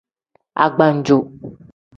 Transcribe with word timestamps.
Agbanjo. 0.63 1.17